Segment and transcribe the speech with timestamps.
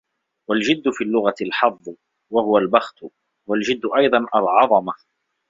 [0.49, 1.89] وَالْجِدُّ فِي اللُّغَةِ الْحَظُّ،
[2.33, 3.03] وَهُوَ الْبَخْتُ،
[3.47, 4.93] وَالْجَدُّ أَيْضًا الْعَظَمَةُ